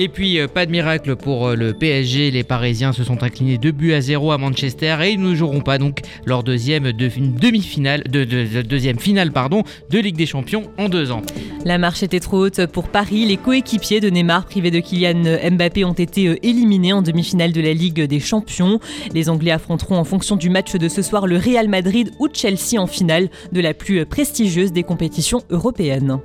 Et 0.00 0.08
puis, 0.08 0.40
euh, 0.40 0.48
pas 0.48 0.66
de 0.66 0.72
miracle 0.72 1.14
pour 1.14 1.46
euh, 1.46 1.54
le 1.54 1.72
PSG. 1.72 2.32
Les 2.32 2.42
Parisiens 2.42 2.92
se 2.92 3.04
sont 3.04 3.22
inclinés 3.22 3.58
2 3.58 3.70
buts 3.70 3.92
à 3.92 4.00
0 4.00 4.32
à 4.32 4.38
Manchester 4.38 4.96
et 5.04 5.10
ils 5.10 5.20
ne 5.20 5.34
joueront 5.36 5.60
pas 5.60 5.78
donc 5.78 6.00
leur 6.26 6.42
deuxième 6.42 6.90
demi-finale, 6.90 8.02
de, 8.02 9.98
Ligue 10.00 10.16
des 10.16 10.26
Champions 10.26 10.64
en 10.78 10.88
deux 10.88 11.12
ans. 11.12 11.22
La 11.64 11.78
marche 11.78 12.02
était 12.02 12.18
trop 12.18 12.38
haute 12.38 12.66
pour 12.66 12.88
Paris. 12.88 13.24
Les 13.24 13.36
coéquipiers 13.36 14.00
de 14.00 14.10
Neymar, 14.10 14.46
privés 14.46 14.72
de 14.72 14.80
Kylian 14.80 15.22
Mbappé, 15.52 15.84
ont 15.84 15.92
été 15.92 16.26
euh, 16.26 16.44
éliminés 16.44 16.92
en 16.92 17.00
demi-finale 17.00 17.52
de 17.52 17.60
la 17.60 17.72
Ligue 17.72 18.02
des 18.02 18.20
Champions. 18.20 18.80
Les 19.14 19.28
Anglais 19.28 19.52
affronteront 19.52 19.96
en 19.96 20.04
fonction 20.04 20.34
du 20.34 20.50
match 20.50 20.74
de 20.74 20.88
ce 20.88 21.02
soir 21.02 21.28
le 21.28 21.36
Real 21.36 21.68
Madrid 21.68 22.10
ou 22.18 22.26
Chelsea 22.32 22.78
en 22.80 22.88
finale 22.88 23.28
de 23.52 23.60
la 23.60 23.74
plus 23.74 24.04
prestigieuse 24.04 24.72
des 24.72 24.82
compétitions 24.82 25.42
européennes. 25.50 26.18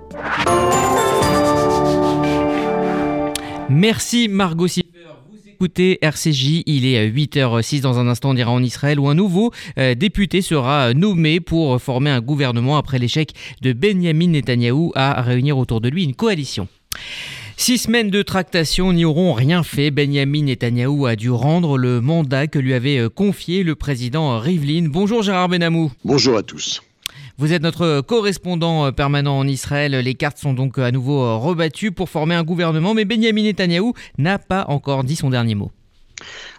Merci 3.70 4.28
Margot 4.28 4.68
Sipper. 4.68 4.90
Vous 5.32 5.48
écoutez 5.48 6.00
RCJ, 6.02 6.64
il 6.66 6.86
est 6.86 7.10
8h06 7.10 7.82
dans 7.82 8.00
un 8.00 8.08
instant 8.08 8.32
on 8.32 8.36
ira 8.36 8.52
en 8.52 8.64
Israël 8.64 9.00
où 9.00 9.08
un 9.08 9.14
nouveau 9.16 9.52
euh, 9.78 9.94
député 9.94 10.42
sera 10.42 10.94
nommé 10.94 11.40
pour 11.40 11.80
former 11.80 12.10
un 12.10 12.22
gouvernement 12.22 12.78
après 12.78 12.98
l'échec 12.98 13.34
de 13.62 13.74
Benjamin 13.74 14.30
Netanyahou 14.30 14.92
à 14.96 15.22
réunir 15.22 15.58
autour 15.58 15.82
de 15.82 15.90
lui 15.90 16.04
une 16.04 16.16
coalition. 16.16 16.68
Six 17.58 17.78
semaines 17.78 18.10
de 18.10 18.22
tractation 18.24 18.94
n'y 18.94 19.06
auront 19.06 19.34
rien 19.34 19.64
fait. 19.64 19.92
Benjamin 19.92 20.44
Netanyahou 20.44 21.06
a 21.06 21.16
dû 21.16 21.30
rendre 21.30 21.78
le 21.78 22.02
mandat 22.02 22.48
que 22.48 22.58
lui 22.58 22.74
avait 22.74 22.98
euh, 22.98 23.10
confié 23.10 23.64
le 23.64 23.76
président 23.76 24.40
Rivlin. 24.40 24.88
Bonjour 24.90 25.22
Gérard 25.22 25.50
Benamou. 25.50 25.92
Bonjour 26.04 26.38
à 26.38 26.44
tous. 26.44 26.82
Vous 27.40 27.54
êtes 27.54 27.64
notre 27.64 28.02
correspondant 28.02 28.88
euh, 28.88 28.92
permanent 28.92 29.38
en 29.38 29.48
Israël. 29.48 29.94
Les 29.94 30.14
cartes 30.14 30.38
sont 30.38 30.54
donc 30.54 30.78
euh, 30.78 30.84
à 30.84 30.92
nouveau 30.92 31.24
euh, 31.24 31.38
rebattues 31.38 31.94
pour 31.94 32.10
former 32.10 32.36
un 32.36 32.44
gouvernement, 32.44 32.94
mais 32.94 33.06
Benjamin 33.06 33.44
Netanyahou 33.44 33.94
n'a 34.18 34.38
pas 34.38 34.66
encore 34.68 35.06
dit 35.06 35.16
son 35.16 35.30
dernier 35.30 35.56
mot. 35.56 35.72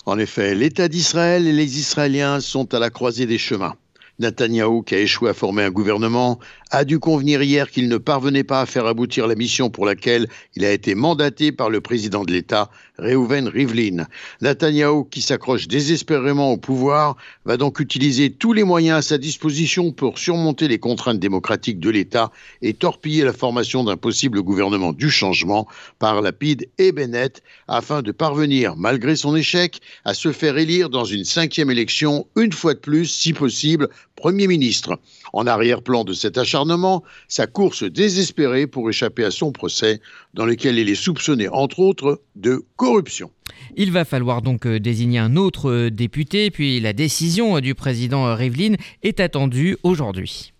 En 0.07 0.19
effet, 0.19 0.55
l'État 0.55 0.89
d'Israël 0.89 1.47
et 1.47 1.53
les 1.53 1.79
Israéliens 1.79 2.41
sont 2.41 2.73
à 2.73 2.79
la 2.79 2.89
croisée 2.89 3.27
des 3.27 3.37
chemins. 3.37 3.75
Netanyahou, 4.21 4.83
qui 4.83 4.95
a 4.95 5.01
échoué 5.01 5.31
à 5.31 5.35
former 5.35 5.65
un 5.65 5.71
gouvernement, 5.71 6.39
a 6.71 6.85
dû 6.85 6.99
convenir 6.99 7.43
hier 7.43 7.71
qu'il 7.71 7.89
ne 7.89 7.97
parvenait 7.97 8.45
pas 8.45 8.61
à 8.61 8.67
faire 8.67 8.87
aboutir 8.87 9.27
la 9.27 9.35
mission 9.35 9.71
pour 9.71 9.87
laquelle 9.87 10.29
il 10.55 10.65
a 10.65 10.71
été 10.71 10.95
mandaté 10.95 11.51
par 11.51 11.71
le 11.71 11.81
président 11.81 12.25
de 12.25 12.33
l'État, 12.33 12.71
Reuven 12.99 13.49
Rivlin. 13.49 14.07
Netanyahou, 14.43 15.05
qui 15.05 15.23
s'accroche 15.23 15.67
désespérément 15.67 16.53
au 16.53 16.59
pouvoir, 16.59 17.17
va 17.45 17.57
donc 17.57 17.81
utiliser 17.81 18.31
tous 18.31 18.53
les 18.53 18.63
moyens 18.63 18.99
à 18.99 19.03
sa 19.03 19.19
disposition 19.19 19.91
pour 19.91 20.19
surmonter 20.19 20.69
les 20.69 20.79
contraintes 20.79 21.19
démocratiques 21.19 21.81
de 21.81 21.91
l'État 21.91 22.31
et 22.63 22.75
torpiller 22.75 23.25
la 23.25 23.33
formation 23.33 23.85
d'un 23.85 23.97
possible 23.97 24.43
gouvernement 24.43 24.93
du 24.93 25.11
changement 25.11 25.67
par 25.99 26.21
Lapide 26.21 26.69
et 26.79 26.93
Bennett 26.93 27.43
afin 27.69 28.03
de 28.03 28.13
parvenir, 28.13 28.77
malgré 28.77 29.17
son 29.17 29.35
échec, 29.35 29.81
à 30.05 30.15
se 30.15 30.31
faire 30.31 30.59
élire 30.59 30.91
dans 30.91 31.05
une 31.05 31.25
cinquième 31.25 31.71
élection, 31.71 32.27
une 32.37 32.53
fois 32.53 32.75
de 32.75 32.81
plus, 32.81 33.07
si 33.07 33.33
possible, 33.33 33.89
Premier 34.17 34.47
ministre. 34.47 34.99
En 35.33 35.47
arrière-plan 35.47 36.05
de 36.05 36.13
cet 36.13 36.37
acharnement, 36.37 37.03
sa 37.29 37.47
course 37.47 37.85
désespérée 37.85 38.67
pour 38.67 38.89
échapper 38.91 39.25
à 39.25 39.31
son 39.31 39.53
procès, 39.53 40.01
dans 40.35 40.45
lequel 40.45 40.79
il 40.79 40.89
est 40.89 40.95
soupçonné, 40.95 41.49
entre 41.49 41.79
autres, 41.81 42.21
de 42.37 42.65
corruption. 42.77 43.31
Il 43.77 43.93
va 43.93 44.05
falloir 44.05 44.43
donc 44.43 44.67
euh, 44.67 44.79
désigner 44.81 45.19
un 45.19 45.37
autre 45.37 45.71
euh, 45.71 45.91
député, 45.91 46.51
puis 46.51 46.81
la 46.81 46.93
décision 46.93 47.57
euh, 47.57 47.61
du 47.61 47.75
président 47.75 48.35
Rivlin 48.35 48.75
est 49.03 49.21
attendue 49.21 49.77
aujourd'hui. 49.83 50.53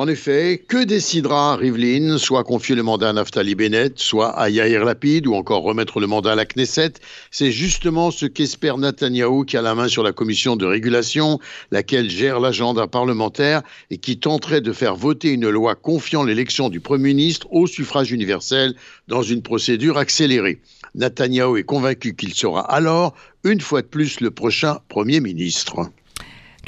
En 0.00 0.06
effet, 0.06 0.64
que 0.68 0.84
décidera 0.84 1.56
Rivlin 1.56 2.18
Soit 2.18 2.44
confier 2.44 2.76
le 2.76 2.84
mandat 2.84 3.08
à 3.08 3.12
Naftali 3.12 3.56
Bennett, 3.56 3.98
soit 3.98 4.28
à 4.28 4.48
Yair 4.48 4.84
Lapid, 4.84 5.26
ou 5.26 5.34
encore 5.34 5.64
remettre 5.64 5.98
le 5.98 6.06
mandat 6.06 6.30
à 6.30 6.34
la 6.36 6.46
Knesset? 6.46 6.92
C'est 7.32 7.50
justement 7.50 8.12
ce 8.12 8.24
qu'espère 8.24 8.78
Netanyahou 8.78 9.44
qui 9.44 9.56
a 9.56 9.60
la 9.60 9.74
main 9.74 9.88
sur 9.88 10.04
la 10.04 10.12
commission 10.12 10.54
de 10.54 10.66
régulation, 10.66 11.40
laquelle 11.72 12.08
gère 12.10 12.38
l'agenda 12.38 12.86
parlementaire 12.86 13.62
et 13.90 13.98
qui 13.98 14.20
tenterait 14.20 14.60
de 14.60 14.72
faire 14.72 14.94
voter 14.94 15.32
une 15.32 15.48
loi 15.48 15.74
confiant 15.74 16.22
l'élection 16.22 16.68
du 16.68 16.78
Premier 16.78 17.12
ministre 17.12 17.48
au 17.50 17.66
suffrage 17.66 18.12
universel 18.12 18.76
dans 19.08 19.22
une 19.22 19.42
procédure 19.42 19.98
accélérée. 19.98 20.60
Netanyahou 20.94 21.56
est 21.56 21.64
convaincu 21.64 22.14
qu'il 22.14 22.34
sera 22.34 22.60
alors, 22.72 23.16
une 23.42 23.60
fois 23.60 23.82
de 23.82 23.88
plus, 23.88 24.20
le 24.20 24.30
prochain 24.30 24.78
Premier 24.88 25.18
ministre. 25.18 25.90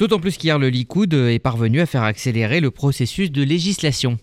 D'autant 0.01 0.19
plus 0.19 0.35
qu'hier, 0.35 0.57
le 0.57 0.69
Likoud 0.69 1.13
est 1.13 1.37
parvenu 1.37 1.79
à 1.79 1.85
faire 1.85 2.01
accélérer 2.01 2.59
le 2.59 2.71
processus 2.71 3.31
de 3.31 3.43
législation 3.43 4.17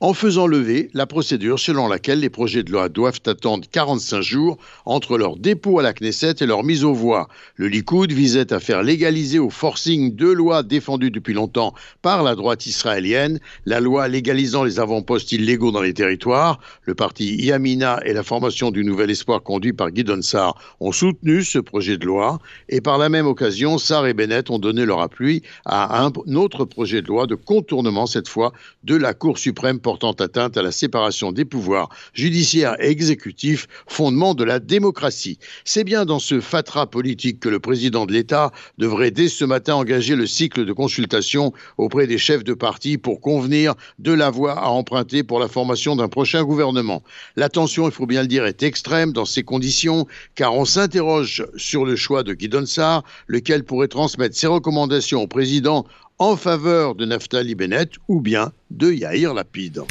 en 0.00 0.14
faisant 0.14 0.46
lever 0.46 0.90
la 0.94 1.06
procédure 1.06 1.58
selon 1.58 1.88
laquelle 1.88 2.20
les 2.20 2.30
projets 2.30 2.62
de 2.62 2.72
loi 2.72 2.88
doivent 2.88 3.20
attendre 3.26 3.66
45 3.70 4.22
jours 4.22 4.58
entre 4.86 5.18
leur 5.18 5.36
dépôt 5.36 5.78
à 5.78 5.82
la 5.82 5.92
Knesset 5.92 6.36
et 6.40 6.46
leur 6.46 6.64
mise 6.64 6.84
aux 6.84 6.94
voix. 6.94 7.28
Le 7.56 7.68
Likoud 7.68 8.12
visait 8.12 8.52
à 8.52 8.60
faire 8.60 8.82
légaliser 8.82 9.38
au 9.38 9.50
forcing 9.50 10.14
deux 10.14 10.32
lois 10.32 10.62
défendues 10.62 11.10
depuis 11.10 11.34
longtemps 11.34 11.74
par 12.02 12.22
la 12.22 12.34
droite 12.34 12.66
israélienne, 12.66 13.40
la 13.66 13.80
loi 13.80 14.08
légalisant 14.08 14.64
les 14.64 14.80
avant-postes 14.80 15.32
illégaux 15.32 15.70
dans 15.70 15.82
les 15.82 15.94
territoires. 15.94 16.60
Le 16.82 16.94
parti 16.94 17.36
Yamina 17.36 18.00
et 18.04 18.12
la 18.12 18.22
formation 18.22 18.70
du 18.70 18.84
Nouvel 18.84 19.10
Espoir 19.10 19.42
conduit 19.42 19.72
par 19.72 19.90
Guidon 19.90 20.22
Sarr 20.22 20.54
ont 20.80 20.92
soutenu 20.92 21.44
ce 21.44 21.58
projet 21.58 21.96
de 21.98 22.06
loi 22.06 22.38
et 22.68 22.80
par 22.80 22.98
la 22.98 23.08
même 23.08 23.26
occasion, 23.26 23.78
Sarr 23.78 24.06
et 24.06 24.14
Bennett 24.14 24.50
ont 24.50 24.58
donné 24.58 24.84
leur 24.84 25.00
appui 25.00 25.42
à 25.64 26.02
un 26.02 26.12
autre 26.34 26.64
projet 26.64 27.02
de 27.02 27.08
loi 27.08 27.26
de 27.26 27.34
contournement 27.34 28.06
cette 28.06 28.28
fois 28.28 28.52
de 28.84 28.96
la 28.96 29.14
Cour 29.14 29.38
suprême 29.38 29.57
portant 29.82 30.12
atteinte 30.12 30.56
à 30.56 30.62
la 30.62 30.72
séparation 30.72 31.32
des 31.32 31.44
pouvoirs 31.44 31.88
judiciaires 32.12 32.76
et 32.80 32.88
exécutifs, 32.88 33.66
fondement 33.86 34.34
de 34.34 34.44
la 34.44 34.60
démocratie. 34.60 35.38
C'est 35.64 35.84
bien 35.84 36.04
dans 36.04 36.18
ce 36.18 36.40
fatras 36.40 36.86
politique 36.86 37.40
que 37.40 37.48
le 37.48 37.58
président 37.58 38.06
de 38.06 38.12
l'État 38.12 38.52
devrait 38.78 39.10
dès 39.10 39.28
ce 39.28 39.44
matin 39.44 39.74
engager 39.74 40.14
le 40.14 40.26
cycle 40.26 40.64
de 40.64 40.72
consultation 40.72 41.52
auprès 41.76 42.06
des 42.06 42.18
chefs 42.18 42.44
de 42.44 42.54
parti 42.54 42.98
pour 42.98 43.20
convenir 43.20 43.74
de 43.98 44.12
la 44.12 44.30
voie 44.30 44.52
à 44.52 44.68
emprunter 44.68 45.22
pour 45.22 45.40
la 45.40 45.48
formation 45.48 45.96
d'un 45.96 46.08
prochain 46.08 46.44
gouvernement. 46.44 47.02
L'attention, 47.36 47.86
il 47.86 47.92
faut 47.92 48.06
bien 48.06 48.22
le 48.22 48.28
dire, 48.28 48.46
est 48.46 48.62
extrême 48.62 49.12
dans 49.12 49.24
ces 49.24 49.42
conditions, 49.42 50.06
car 50.34 50.54
on 50.54 50.64
s'interroge 50.64 51.44
sur 51.56 51.84
le 51.84 51.96
choix 51.96 52.22
de 52.22 52.32
Guy 52.32 52.48
Donsard, 52.48 53.02
lequel 53.26 53.64
pourrait 53.64 53.88
transmettre 53.88 54.36
ses 54.36 54.46
recommandations 54.46 55.22
au 55.22 55.26
président 55.26 55.84
en 56.18 56.36
faveur 56.36 56.94
de 56.94 57.04
Naftali 57.04 57.54
Bennett 57.54 57.92
ou 58.08 58.20
bien 58.20 58.52
de 58.70 58.92
Yair 58.92 59.34
Lapid. 59.34 59.82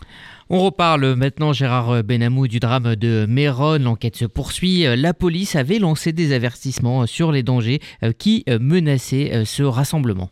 On 0.50 0.64
reparle 0.64 1.16
maintenant, 1.16 1.52
Gérard 1.52 2.04
Benamou, 2.04 2.48
du 2.48 2.60
drame 2.60 2.96
de 2.96 3.26
Méron. 3.28 3.80
L'enquête 3.80 4.16
se 4.16 4.26
poursuit. 4.26 4.86
La 4.96 5.14
police 5.14 5.58
avait 5.58 5.80
lancé 5.80 6.14
des 6.14 6.32
avertissements 6.32 7.06
sur 7.06 7.34
les 7.34 7.44
dangers 7.44 7.82
qui 8.18 8.46
menaçaient 8.48 9.44
ce 9.44 9.64
rassemblement. 9.64 10.30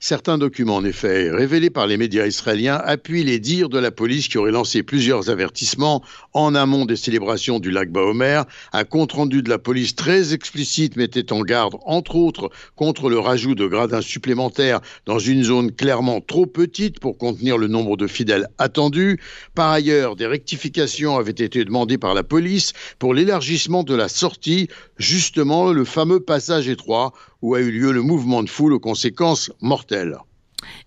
Certains 0.00 0.38
documents, 0.38 0.76
en 0.76 0.84
effet, 0.84 1.30
révélés 1.30 1.70
par 1.70 1.86
les 1.86 1.96
médias 1.96 2.26
israéliens, 2.26 2.80
appuient 2.84 3.24
les 3.24 3.38
dires 3.38 3.68
de 3.68 3.78
la 3.78 3.90
police 3.90 4.28
qui 4.28 4.38
aurait 4.38 4.50
lancé 4.50 4.82
plusieurs 4.82 5.30
avertissements 5.30 6.02
en 6.32 6.54
amont 6.54 6.86
des 6.86 6.96
célébrations 6.96 7.60
du 7.60 7.70
lac 7.70 7.90
Baomer. 7.90 8.42
Un 8.72 8.84
compte-rendu 8.84 9.42
de 9.42 9.48
la 9.48 9.58
police 9.58 9.94
très 9.94 10.32
explicite 10.32 10.96
mettait 10.96 11.32
en 11.32 11.42
garde, 11.42 11.76
entre 11.84 12.16
autres, 12.16 12.50
contre 12.76 13.08
le 13.08 13.18
rajout 13.18 13.54
de 13.54 13.66
gradins 13.66 14.00
supplémentaires 14.00 14.80
dans 15.06 15.18
une 15.18 15.44
zone 15.44 15.72
clairement 15.72 16.20
trop 16.20 16.46
petite 16.46 16.98
pour 16.98 17.18
contenir 17.18 17.58
le 17.58 17.68
nombre 17.68 17.96
de 17.96 18.06
fidèles 18.06 18.48
attendus. 18.58 19.20
Par 19.54 19.70
ailleurs, 19.70 20.16
des 20.16 20.26
rectifications 20.26 21.16
avaient 21.16 21.30
été 21.30 21.64
demandées 21.64 21.98
par 21.98 22.14
la 22.14 22.22
police 22.22 22.72
pour 22.98 23.14
l'élargissement 23.14 23.82
de 23.82 23.94
la 23.94 24.08
sortie, 24.08 24.68
justement 24.98 25.72
le 25.72 25.84
fameux 25.84 26.20
passage 26.20 26.68
étroit 26.68 27.12
où 27.42 27.54
a 27.54 27.60
eu 27.60 27.70
lieu 27.70 27.92
le 27.92 28.02
mouvement 28.02 28.42
de 28.42 28.48
foule 28.48 28.72
aux 28.72 28.80
conséquences 28.80 29.50
mortelles. 29.60 30.16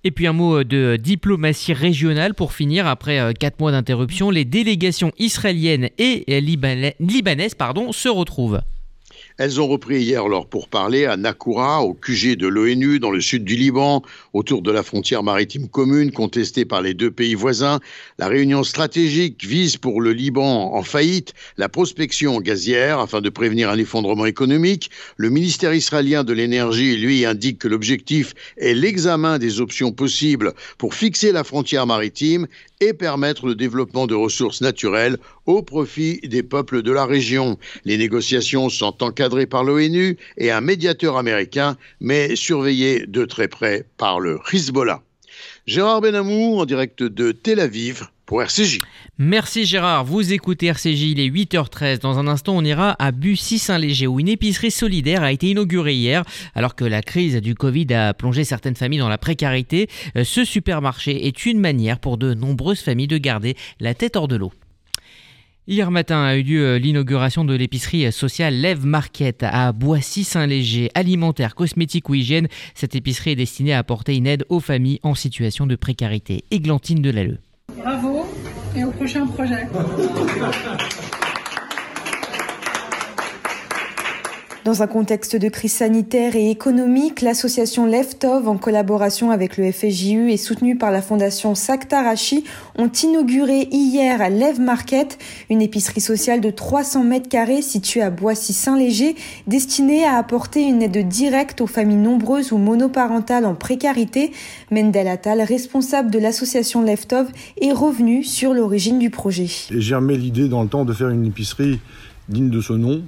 Et 0.03 0.11
puis 0.11 0.27
un 0.27 0.33
mot 0.33 0.63
de 0.63 0.97
diplomatie 0.97 1.73
régionale 1.73 2.33
pour 2.33 2.53
finir. 2.53 2.87
Après 2.87 3.19
euh, 3.19 3.33
quatre 3.33 3.59
mois 3.59 3.71
d'interruption, 3.71 4.29
les 4.29 4.45
délégations 4.45 5.11
israéliennes 5.17 5.89
et 5.97 6.25
libanaises 6.41 7.55
se 7.91 8.09
retrouvent. 8.09 8.61
Elles 9.39 9.59
ont 9.59 9.67
repris 9.67 10.03
hier 10.03 10.27
leur 10.27 10.45
pourparlers 10.45 11.05
à 11.05 11.17
Nakoura, 11.17 11.81
au 11.81 11.95
QG 11.95 12.35
de 12.35 12.47
l'ONU, 12.47 12.99
dans 12.99 13.09
le 13.09 13.19
sud 13.19 13.43
du 13.43 13.55
Liban, 13.55 14.03
autour 14.33 14.61
de 14.61 14.71
la 14.71 14.83
frontière 14.83 15.23
maritime 15.23 15.67
commune 15.67 16.11
contestée 16.11 16.65
par 16.65 16.83
les 16.83 16.93
deux 16.93 17.09
pays 17.09 17.33
voisins. 17.33 17.79
La 18.19 18.27
réunion 18.27 18.63
stratégique 18.63 19.43
vise 19.43 19.77
pour 19.77 20.01
le 20.01 20.13
Liban 20.13 20.75
en 20.75 20.83
faillite 20.83 21.33
la 21.57 21.67
prospection 21.67 22.39
gazière 22.41 22.99
afin 22.99 23.21
de 23.21 23.29
prévenir 23.29 23.71
un 23.71 23.77
effondrement 23.77 24.27
économique. 24.27 24.91
Le 25.17 25.31
ministère 25.31 25.73
israélien 25.73 26.23
de 26.23 26.33
l'énergie, 26.33 26.97
lui, 26.97 27.25
indique 27.25 27.57
que 27.57 27.67
l'objectif 27.67 28.35
est 28.57 28.75
l'examen 28.75 29.39
des 29.39 29.61
options 29.61 29.91
possibles 29.91 30.53
pour 30.77 30.93
fixer 30.93 31.31
la 31.31 31.43
frontière 31.43 31.87
maritime 31.87 32.45
et 32.81 32.93
permettre 32.93 33.47
le 33.47 33.55
développement 33.55 34.07
de 34.07 34.15
ressources 34.15 34.61
naturelles 34.61 35.17
au 35.45 35.61
profit 35.61 36.19
des 36.23 36.43
peuples 36.43 36.81
de 36.81 36.91
la 36.91 37.05
région. 37.05 37.57
Les 37.85 37.97
négociations 37.97 38.69
sont 38.69 39.01
encadrées 39.23 39.45
par 39.45 39.63
l'ONU 39.63 40.17
et 40.37 40.51
un 40.51 40.59
médiateur 40.59 41.15
américain, 41.15 41.77
mais 42.01 42.35
surveillées 42.35 43.05
de 43.07 43.23
très 43.23 43.47
près 43.47 43.85
par 43.95 44.19
le 44.19 44.39
Hezbollah. 44.51 45.01
Gérard 45.65 46.01
Benamou 46.01 46.59
en 46.59 46.65
direct 46.65 47.03
de 47.03 47.31
Tel 47.31 47.61
Aviv 47.61 48.07
pour 48.25 48.41
RCJ. 48.41 48.81
Merci 49.17 49.63
Gérard, 49.63 50.03
vous 50.03 50.33
écoutez 50.33 50.65
RCJ, 50.65 51.03
il 51.03 51.19
est 51.21 51.29
8h13. 51.29 52.01
Dans 52.01 52.19
un 52.19 52.27
instant, 52.27 52.53
on 52.57 52.65
ira 52.65 52.97
à 52.99 53.13
Bussy-Saint-Léger 53.13 54.07
où 54.07 54.19
une 54.19 54.27
épicerie 54.27 54.71
solidaire 54.71 55.23
a 55.23 55.31
été 55.31 55.47
inaugurée 55.47 55.95
hier. 55.95 56.25
Alors 56.53 56.75
que 56.75 56.83
la 56.83 57.01
crise 57.01 57.37
du 57.37 57.55
Covid 57.55 57.93
a 57.93 58.13
plongé 58.13 58.43
certaines 58.43 58.75
familles 58.75 58.99
dans 58.99 59.07
la 59.07 59.17
précarité, 59.17 59.87
euh, 60.17 60.25
ce 60.25 60.43
supermarché 60.43 61.27
est 61.27 61.45
une 61.45 61.61
manière 61.61 61.99
pour 61.99 62.17
de 62.17 62.33
nombreuses 62.33 62.81
familles 62.81 63.07
de 63.07 63.17
garder 63.17 63.55
la 63.79 63.93
tête 63.93 64.17
hors 64.17 64.27
de 64.27 64.35
l'eau. 64.35 64.51
Hier 65.65 65.89
matin 65.89 66.21
a 66.25 66.35
eu 66.35 66.43
lieu 66.43 66.65
euh, 66.65 66.77
l'inauguration 66.77 67.45
de 67.45 67.55
l'épicerie 67.55 68.11
sociale 68.11 68.53
Lève 68.53 68.85
Market 68.85 69.43
à 69.43 69.71
Boissy-Saint-Léger. 69.71 70.89
Alimentaire, 70.93 71.55
cosmétique 71.55 72.09
ou 72.09 72.15
hygiène, 72.15 72.49
cette 72.75 72.95
épicerie 72.95 73.31
est 73.31 73.37
destinée 73.37 73.71
à 73.71 73.77
apporter 73.77 74.17
une 74.17 74.27
aide 74.27 74.43
aux 74.49 74.59
familles 74.59 74.99
en 75.03 75.15
situation 75.15 75.65
de 75.65 75.77
précarité. 75.77 76.43
Églantine 76.51 77.01
Delalleux. 77.01 77.37
Bravo 77.77 78.25
et 78.75 78.83
au 78.83 78.91
prochain 78.91 79.25
projet. 79.25 79.65
Dans 84.65 84.81
un 84.81 84.87
contexte 84.87 85.35
de 85.35 85.49
crise 85.49 85.73
sanitaire 85.73 86.37
et 86.37 86.49
économique, 86.49 87.19
l'association 87.19 87.85
Leftov, 87.85 88.47
en 88.47 88.55
collaboration 88.55 89.29
avec 89.29 89.57
le 89.57 89.69
FSJU 89.69 90.31
et 90.31 90.37
soutenue 90.37 90.77
par 90.77 90.89
la 90.89 91.01
fondation 91.01 91.53
Saktarachi, 91.53 92.45
ont 92.77 92.87
inauguré 92.89 93.67
hier 93.71 94.21
à 94.21 94.29
Lève 94.29 94.61
Market 94.61 95.17
une 95.49 95.61
épicerie 95.61 95.99
sociale 95.99 96.39
de 96.39 96.49
300 96.49 97.03
mètres 97.03 97.27
carrés 97.27 97.61
située 97.61 98.01
à 98.01 98.09
Boissy-Saint-Léger, 98.09 99.15
destinée 99.47 100.05
à 100.05 100.15
apporter 100.15 100.61
une 100.61 100.81
aide 100.81 101.09
directe 101.09 101.59
aux 101.59 101.67
familles 101.67 101.97
nombreuses 101.97 102.53
ou 102.53 102.57
monoparentales 102.57 103.45
en 103.45 103.55
précarité. 103.55 104.31
Mendel 104.71 105.09
Attal, 105.09 105.41
responsable 105.41 106.09
de 106.09 106.19
l'association 106.19 106.83
Leftov, 106.83 107.27
est 107.59 107.73
revenu 107.73 108.23
sur 108.23 108.53
l'origine 108.53 108.97
du 108.97 109.09
projet. 109.09 109.47
J'ai 109.71 109.95
remis 109.95 110.17
l'idée 110.17 110.47
dans 110.47 110.63
le 110.63 110.69
temps 110.69 110.85
de 110.85 110.93
faire 110.93 111.09
une 111.09 111.25
épicerie 111.25 111.81
digne 112.29 112.49
de 112.49 112.61
ce 112.61 112.71
nom 112.71 113.03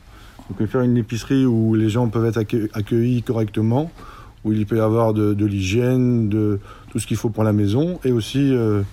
donc 0.50 0.68
faire 0.68 0.81
une 0.81 0.97
épicerie 0.97 1.45
où 1.45 1.75
les 1.75 1.89
gens 1.89 2.07
peuvent 2.07 2.25
être 2.25 2.38
accueillis 2.74 3.24
correctement, 3.24 3.92
où 4.44 4.53
il 4.53 4.65
peut 4.65 4.77
y 4.77 4.80
avoir 4.80 5.13
de, 5.13 5.45
l'hygiène, 5.45 6.30
de 6.30 6.59
tout 6.92 7.00
ce 7.00 7.07
qu'il 7.07 7.18
faut 7.18 7.30
pour 7.30 7.44
la 7.44 7.53
maison, 7.53 8.00
et 8.03 8.12
aussi 8.12 8.53
euh, 8.53 8.83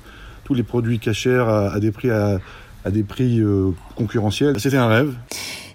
tous 0.44 0.54
les 0.54 0.62
produits 0.62 0.98
cachers 0.98 1.44
à, 1.46 1.78
des 1.78 1.92
prix, 1.92 2.10
à, 2.10 2.40
des 2.90 3.02
prix 3.02 3.40
euh, 3.40 3.70
concurrentiels. 3.96 4.58
C'était 4.58 4.78
un 4.78 4.88
rêve. 4.88 5.14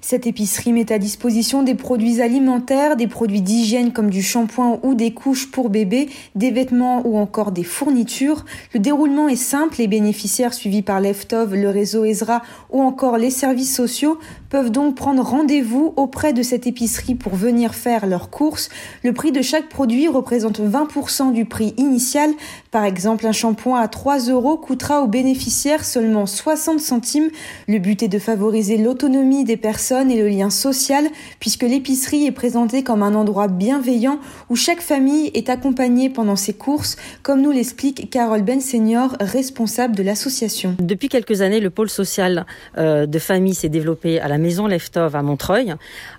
Cette 0.10 0.26
épicerie 0.26 0.72
met 0.72 0.90
à 0.94 1.00
disposition 1.00 1.64
des 1.64 1.76
produits 1.76 2.22
alimentaires, 2.22 2.96
des 2.96 3.08
produits 3.08 3.42
d'hygiène 3.42 3.92
comme 3.92 4.10
du 4.10 4.22
shampoing 4.22 4.80
ou 4.82 4.94
des 4.94 5.14
couches 5.14 5.52
pour 5.52 5.70
bébés, 5.70 6.08
des 6.34 6.50
vêtements 6.50 7.06
ou 7.06 7.18
encore 7.18 7.52
des 7.52 7.66
fournitures. 7.66 8.46
Le 8.74 8.80
déroulement 8.80 9.28
est 9.28 9.36
simple, 9.36 9.76
les 9.80 9.88
bénéficiaires 9.90 10.54
suivis 10.54 10.82
par 10.82 11.02
Leftov, 11.02 11.54
le 11.54 11.70
réseau 11.70 12.06
Ezra 12.06 12.42
ou 12.70 12.82
encore 12.82 13.18
les 13.18 13.30
services 13.30 13.76
sociaux 13.76 14.18
peuvent 14.50 14.72
donc 14.72 14.96
prendre 14.96 15.22
rendez-vous 15.22 15.92
auprès 15.98 16.32
de 16.32 16.42
cette 16.42 16.68
épicerie 16.68 17.16
pour 17.16 17.36
venir 17.36 17.76
faire 17.76 18.08
leurs 18.08 18.30
courses. 18.30 18.70
Le 19.04 19.12
prix 19.12 19.34
de 19.34 19.42
chaque 19.42 19.68
produit 19.68 20.08
représente 20.08 20.62
20% 20.62 21.34
du 21.34 21.44
prix 21.44 21.74
initial. 21.76 22.32
Par 22.72 22.86
exemple, 22.86 23.28
un 23.28 23.34
shampoing 23.34 23.78
à 23.78 23.90
3 23.90 24.20
euros 24.30 24.56
coûtera 24.56 25.02
aux 25.02 25.08
bénéficiaires 25.08 25.84
seulement 25.84 26.26
60 26.26 26.80
centimes. 26.80 27.30
Le 27.68 27.80
but 27.80 28.04
est 28.04 28.08
de 28.08 28.20
favoriser 28.20 28.78
l'autonomie 28.78 29.44
des 29.44 29.58
et 30.06 30.22
le 30.22 30.28
lien 30.28 30.50
social, 30.50 31.06
puisque 31.40 31.64
l'épicerie 31.64 32.26
est 32.26 32.32
présentée 32.32 32.84
comme 32.84 33.02
un 33.02 33.16
endroit 33.16 33.48
bienveillant 33.48 34.20
où 34.50 34.56
chaque 34.56 34.82
famille 34.82 35.32
est 35.34 35.50
accompagnée 35.50 36.10
pendant 36.10 36.36
ses 36.36 36.54
courses, 36.54 36.98
comme 37.24 37.42
nous 37.42 37.52
l'explique 37.52 38.10
Carole 38.10 38.44
Ben 38.44 38.62
Senior, 38.62 39.16
responsable 39.20 39.96
de 39.96 40.04
l'association. 40.04 40.76
Depuis 40.80 41.10
quelques 41.10 41.42
années, 41.42 41.60
le 41.60 41.70
pôle 41.70 41.90
social 41.90 42.46
euh, 42.78 43.06
de 43.06 43.20
famille 43.20 43.56
s'est 43.56 43.70
développé 43.70 44.20
à 44.20 44.28
la 44.28 44.38
maison 44.38 44.68
Leftov 44.68 45.16
à 45.16 45.24
Montreuil, 45.24 45.74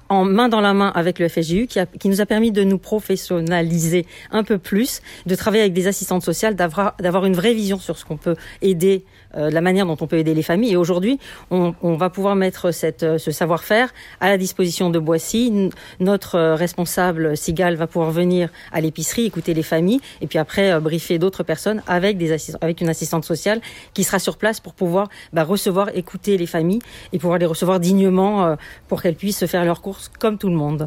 en 0.08 0.24
main 0.24 0.48
dans 0.48 0.60
la 0.60 0.74
main 0.74 0.90
avec 0.94 1.18
le 1.18 1.28
FSJU, 1.28 1.66
qui, 1.66 1.78
qui 2.00 2.08
nous 2.08 2.20
a 2.20 2.26
permis 2.26 2.50
de 2.50 2.64
nous 2.64 2.78
professionnaliser 2.78 4.06
un 4.32 4.42
peu 4.42 4.58
plus, 4.58 5.00
de 5.26 5.34
travailler 5.34 5.62
avec 5.62 5.74
des 5.74 5.86
assistantes 5.86 6.24
sociales, 6.24 6.56
d'avoir 6.56 7.24
une 7.24 7.34
vraie 7.34 7.54
vision 7.54 7.78
sur 7.78 7.96
ce 7.96 8.04
qu'on 8.04 8.16
peut 8.16 8.36
aider 8.62 9.04
euh, 9.36 9.50
la 9.50 9.60
manière 9.60 9.84
dont 9.84 9.96
on 10.00 10.06
peut 10.06 10.16
aider 10.16 10.32
les 10.32 10.42
familles. 10.42 10.72
Et 10.72 10.76
aujourd'hui, 10.76 11.18
on, 11.50 11.72
va 11.82 12.08
pouvoir 12.08 12.34
mettre 12.34 12.70
euh, 12.70 13.18
ce 13.18 13.30
savoir-faire 13.30 13.92
à 14.20 14.28
la 14.30 14.38
disposition 14.38 14.88
de 14.88 14.98
Boissy. 14.98 15.70
Notre 16.00 16.36
euh, 16.36 16.54
responsable, 16.54 17.36
Sigal, 17.36 17.76
va 17.76 17.86
pouvoir 17.86 18.10
venir 18.10 18.48
à 18.72 18.80
l'épicerie, 18.80 19.26
écouter 19.26 19.52
les 19.52 19.62
familles, 19.62 20.00
et 20.22 20.26
puis 20.26 20.38
après 20.38 20.80
briefer 20.80 21.18
d'autres 21.18 21.42
personnes 21.42 21.82
avec 21.86 22.80
une 22.80 22.88
assistante 22.88 23.24
sociale 23.24 23.60
qui 23.92 24.04
sera 24.04 24.18
sur 24.18 24.38
place 24.38 24.60
pour 24.60 24.72
pouvoir 24.72 25.08
bah, 25.32 25.44
recevoir, 25.44 25.90
écouter 25.94 26.38
les 26.38 26.46
familles 26.46 26.80
et 27.12 27.18
pouvoir 27.18 27.38
les 27.38 27.46
recevoir 27.46 27.80
dignement 27.80 28.56
pour 28.88 29.02
qu'elles 29.02 29.14
puissent 29.14 29.44
faire 29.46 29.64
leurs 29.64 29.82
courses 29.82 30.10
comme 30.18 30.38
tout 30.38 30.48
le 30.48 30.56
monde. 30.56 30.86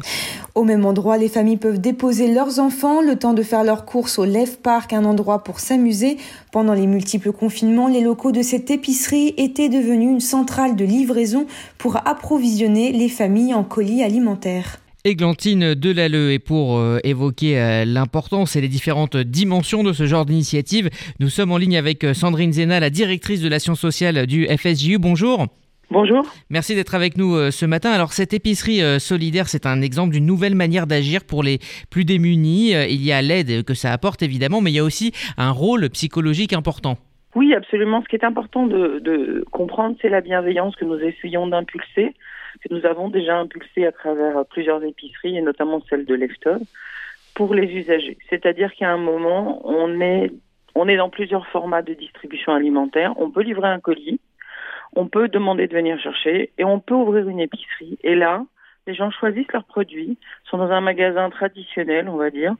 Au 0.54 0.64
même 0.64 0.84
endroit, 0.84 1.16
les 1.16 1.28
familles 1.28 1.56
peuvent 1.56 1.80
déposer 1.80 2.32
leurs 2.32 2.58
enfants 2.58 3.00
le 3.02 3.16
temps 3.16 3.34
de 3.34 3.42
faire 3.42 3.64
leurs 3.64 3.84
courses 3.84 4.18
au 4.18 4.24
Lève 4.24 4.58
Park, 4.58 4.92
un 4.92 5.04
endroit 5.04 5.44
pour 5.44 5.60
s'amuser. 5.60 6.16
Pendant 6.50 6.74
les 6.74 6.86
multiples 6.86 7.32
confinements, 7.32 7.88
les 7.88 8.00
locaux 8.00 8.31
de 8.32 8.42
cette 8.42 8.70
épicerie 8.70 9.34
était 9.36 9.68
devenue 9.68 10.10
une 10.10 10.20
centrale 10.20 10.74
de 10.74 10.84
livraison 10.84 11.46
pour 11.78 11.96
approvisionner 11.96 12.90
les 12.92 13.08
familles 13.08 13.54
en 13.54 13.62
colis 13.62 14.02
alimentaires. 14.02 14.78
Églantine 15.04 15.74
Delalleux, 15.74 16.32
et 16.32 16.38
pour 16.38 16.78
euh, 16.78 16.98
évoquer 17.04 17.58
euh, 17.58 17.84
l'importance 17.84 18.56
et 18.56 18.60
les 18.60 18.68
différentes 18.68 19.16
dimensions 19.16 19.82
de 19.82 19.92
ce 19.92 20.06
genre 20.06 20.24
d'initiative, 20.24 20.88
nous 21.18 21.28
sommes 21.28 21.52
en 21.52 21.58
ligne 21.58 21.76
avec 21.76 22.04
euh, 22.04 22.14
Sandrine 22.14 22.52
Zena, 22.52 22.80
la 22.80 22.88
directrice 22.88 23.40
de 23.40 23.48
l'action 23.48 23.74
sociale 23.74 24.26
du 24.26 24.46
FSJU. 24.46 24.98
Bonjour. 24.98 25.46
Bonjour. 25.90 26.24
Merci 26.48 26.74
d'être 26.74 26.94
avec 26.94 27.18
nous 27.18 27.50
ce 27.50 27.66
matin. 27.66 27.90
Alors 27.90 28.14
cette 28.14 28.32
épicerie 28.32 28.80
solidaire, 28.98 29.46
c'est 29.46 29.66
un 29.66 29.82
exemple 29.82 30.14
d'une 30.14 30.24
nouvelle 30.24 30.54
manière 30.54 30.86
d'agir 30.86 31.22
pour 31.22 31.42
les 31.42 31.58
plus 31.90 32.06
démunis. 32.06 32.70
Il 32.70 33.02
y 33.02 33.12
a 33.12 33.20
l'aide 33.20 33.62
que 33.64 33.74
ça 33.74 33.92
apporte 33.92 34.22
évidemment, 34.22 34.62
mais 34.62 34.70
il 34.70 34.74
y 34.76 34.78
a 34.78 34.84
aussi 34.84 35.12
un 35.36 35.50
rôle 35.50 35.90
psychologique 35.90 36.54
important. 36.54 36.96
Oui, 37.34 37.54
absolument. 37.54 38.02
Ce 38.02 38.08
qui 38.08 38.16
est 38.16 38.24
important 38.24 38.66
de, 38.66 39.44
comprendre, 39.50 39.96
c'est 40.02 40.10
la 40.10 40.20
bienveillance 40.20 40.76
que 40.76 40.84
nous 40.84 40.98
essayons 40.98 41.46
d'impulser, 41.46 42.14
que 42.62 42.74
nous 42.74 42.84
avons 42.84 43.08
déjà 43.08 43.38
impulsée 43.38 43.86
à 43.86 43.92
travers 43.92 44.44
plusieurs 44.46 44.84
épiceries, 44.84 45.38
et 45.38 45.42
notamment 45.42 45.80
celle 45.88 46.04
de 46.04 46.14
Leftov, 46.14 46.60
pour 47.34 47.54
les 47.54 47.72
usagers. 47.72 48.18
C'est-à-dire 48.28 48.74
qu'à 48.74 48.90
un 48.90 48.98
moment, 48.98 49.62
on 49.64 50.00
est, 50.02 50.30
on 50.74 50.88
est 50.88 50.96
dans 50.96 51.08
plusieurs 51.08 51.46
formats 51.46 51.80
de 51.80 51.94
distribution 51.94 52.52
alimentaire. 52.52 53.14
On 53.16 53.30
peut 53.30 53.42
livrer 53.42 53.68
un 53.68 53.80
colis, 53.80 54.20
on 54.94 55.06
peut 55.06 55.28
demander 55.28 55.68
de 55.68 55.74
venir 55.74 55.98
chercher, 56.00 56.52
et 56.58 56.64
on 56.64 56.80
peut 56.80 56.94
ouvrir 56.94 57.26
une 57.30 57.40
épicerie. 57.40 57.98
Et 58.04 58.14
là, 58.14 58.44
les 58.86 58.94
gens 58.94 59.10
choisissent 59.10 59.52
leurs 59.54 59.64
produits, 59.64 60.18
sont 60.44 60.58
dans 60.58 60.70
un 60.70 60.82
magasin 60.82 61.30
traditionnel, 61.30 62.10
on 62.10 62.16
va 62.16 62.28
dire, 62.28 62.54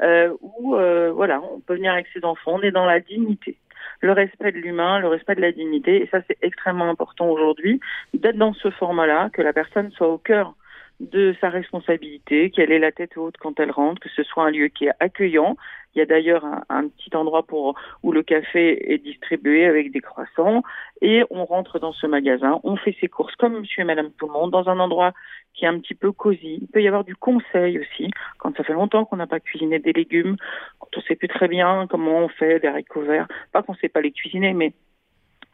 euh, 0.00 0.32
où 0.40 0.76
euh, 0.76 1.12
voilà, 1.12 1.42
on 1.42 1.60
peut 1.60 1.74
venir 1.74 1.92
avec 1.92 2.06
ses 2.14 2.24
enfants, 2.24 2.52
on 2.54 2.62
est 2.62 2.70
dans 2.70 2.86
la 2.86 3.00
dignité 3.00 3.58
le 4.04 4.12
respect 4.12 4.52
de 4.52 4.58
l'humain, 4.58 4.98
le 4.98 5.08
respect 5.08 5.34
de 5.34 5.40
la 5.40 5.50
dignité. 5.50 6.02
Et 6.02 6.08
ça, 6.08 6.18
c'est 6.28 6.36
extrêmement 6.42 6.90
important 6.90 7.26
aujourd'hui, 7.30 7.80
d'être 8.12 8.36
dans 8.36 8.52
ce 8.52 8.70
format-là, 8.70 9.30
que 9.32 9.40
la 9.40 9.54
personne 9.54 9.90
soit 9.92 10.08
au 10.08 10.18
cœur 10.18 10.54
de 11.00 11.34
sa 11.40 11.48
responsabilité, 11.48 12.50
qu'elle 12.50 12.72
ait 12.72 12.78
la 12.78 12.92
tête 12.92 13.16
haute 13.16 13.36
quand 13.38 13.58
elle 13.58 13.70
rentre, 13.70 14.00
que 14.00 14.08
ce 14.08 14.22
soit 14.22 14.44
un 14.44 14.50
lieu 14.50 14.68
qui 14.68 14.86
est 14.86 14.92
accueillant. 15.00 15.56
Il 15.94 15.98
y 15.98 16.02
a 16.02 16.06
d'ailleurs 16.06 16.44
un, 16.68 16.88
petit 16.88 17.14
endroit 17.14 17.44
pour 17.44 17.76
où 18.02 18.10
le 18.10 18.22
café 18.22 18.92
est 18.92 18.98
distribué 18.98 19.64
avec 19.64 19.92
des 19.92 20.00
croissants 20.00 20.62
et 21.00 21.22
on 21.30 21.44
rentre 21.44 21.78
dans 21.78 21.92
ce 21.92 22.06
magasin, 22.06 22.58
on 22.64 22.76
fait 22.76 22.96
ses 23.00 23.06
courses 23.06 23.36
comme 23.36 23.60
monsieur 23.60 23.82
et 23.82 23.84
madame 23.84 24.10
tout 24.18 24.26
le 24.26 24.32
monde 24.32 24.50
dans 24.50 24.68
un 24.68 24.80
endroit 24.80 25.12
qui 25.52 25.64
est 25.64 25.68
un 25.68 25.78
petit 25.78 25.94
peu 25.94 26.10
cosy. 26.10 26.58
Il 26.62 26.66
peut 26.66 26.82
y 26.82 26.88
avoir 26.88 27.04
du 27.04 27.14
conseil 27.14 27.78
aussi 27.78 28.10
quand 28.38 28.56
ça 28.56 28.64
fait 28.64 28.72
longtemps 28.72 29.04
qu'on 29.04 29.16
n'a 29.16 29.28
pas 29.28 29.38
cuisiné 29.38 29.78
des 29.78 29.92
légumes, 29.92 30.36
quand 30.80 30.88
on 30.96 31.00
sait 31.02 31.14
plus 31.14 31.28
très 31.28 31.46
bien 31.46 31.86
comment 31.88 32.18
on 32.18 32.28
fait 32.28 32.58
des 32.58 32.68
haricots 32.68 33.02
verts. 33.02 33.28
Pas 33.52 33.62
qu'on 33.62 33.74
sait 33.74 33.88
pas 33.88 34.00
les 34.00 34.10
cuisiner, 34.10 34.52
mais 34.52 34.72